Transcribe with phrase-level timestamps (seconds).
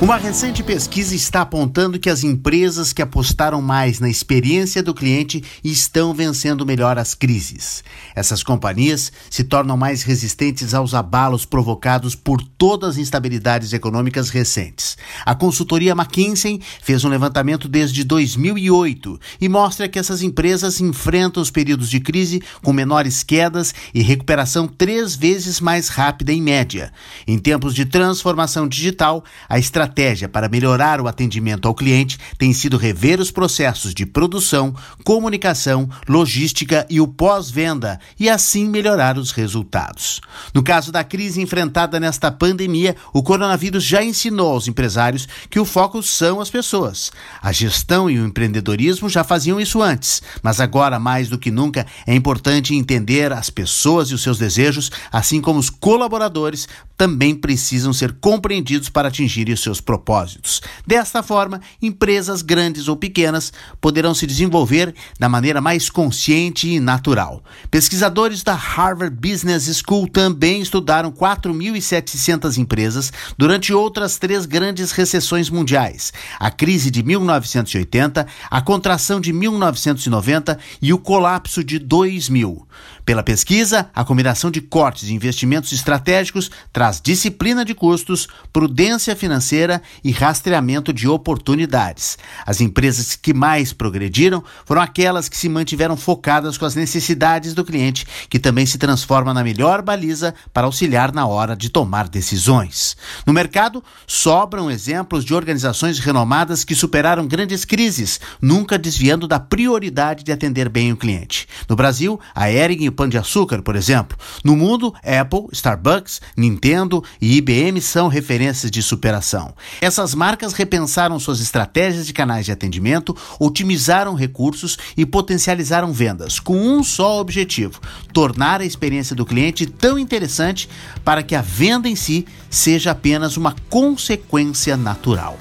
[0.00, 5.44] Uma recente pesquisa está apontando que as empresas que apostaram mais na experiência do cliente
[5.62, 7.84] estão vencendo melhor as crises.
[8.14, 14.96] Essas companhias se tornam mais resistentes aos abalos provocados por todas as instabilidades econômicas recentes.
[15.26, 21.50] A consultoria McKinsey fez um levantamento desde 2008 e mostra que essas empresas enfrentam os
[21.50, 26.90] períodos de crise com menores quedas e recuperação três vezes mais rápida em média.
[27.26, 32.52] Em tempos de transformação digital, a estratégia estratégia para melhorar o atendimento ao cliente tem
[32.52, 39.32] sido rever os processos de produção, comunicação, logística e o pós-venda e assim melhorar os
[39.32, 40.20] resultados.
[40.54, 45.64] No caso da crise enfrentada nesta pandemia, o coronavírus já ensinou aos empresários que o
[45.64, 47.10] foco são as pessoas.
[47.42, 51.86] A gestão e o empreendedorismo já faziam isso antes, mas agora mais do que nunca
[52.06, 57.94] é importante entender as pessoas e os seus desejos, assim como os colaboradores também precisam
[57.94, 60.60] ser compreendidos para atingirem os seus seus propósitos.
[60.86, 67.42] Desta forma, empresas grandes ou pequenas poderão se desenvolver da maneira mais consciente e natural.
[67.70, 76.12] Pesquisadores da Harvard Business School também estudaram 4.700 empresas durante outras três grandes recessões mundiais:
[76.38, 82.66] a crise de 1980, a contração de 1990 e o colapso de 2000.
[83.10, 89.82] Pela pesquisa, a combinação de cortes e investimentos estratégicos traz disciplina de custos, prudência financeira
[90.04, 92.16] e rastreamento de oportunidades.
[92.46, 97.64] As empresas que mais progrediram foram aquelas que se mantiveram focadas com as necessidades do
[97.64, 102.96] cliente, que também se transforma na melhor baliza para auxiliar na hora de tomar decisões.
[103.26, 110.22] No mercado, sobram exemplos de organizações renomadas que superaram grandes crises, nunca desviando da prioridade
[110.22, 111.48] de atender bem o cliente.
[111.68, 114.14] No Brasil, a Ering Pão de Açúcar, por exemplo.
[114.44, 119.54] No mundo, Apple, Starbucks, Nintendo e IBM são referências de superação.
[119.80, 126.58] Essas marcas repensaram suas estratégias de canais de atendimento, otimizaram recursos e potencializaram vendas, com
[126.58, 127.80] um só objetivo:
[128.12, 130.68] tornar a experiência do cliente tão interessante
[131.02, 135.38] para que a venda em si seja apenas uma consequência natural.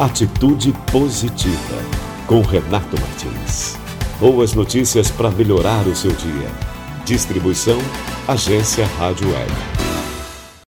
[0.00, 1.84] Atitude Positiva,
[2.26, 3.76] com Renato Martins.
[4.18, 6.50] Boas notícias para melhorar o seu dia.
[7.04, 7.78] Distribuição
[8.28, 9.71] Agência Rádio Web.